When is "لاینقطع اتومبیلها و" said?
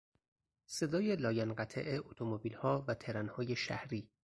1.15-2.93